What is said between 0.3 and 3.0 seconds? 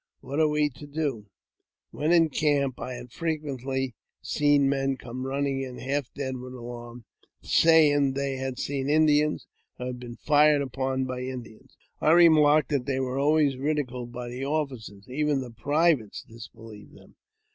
are we to do?" When in camp, I